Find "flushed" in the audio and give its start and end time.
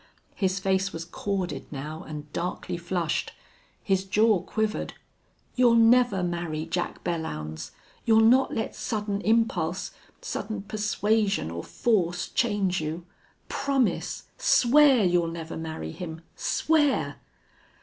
2.75-3.33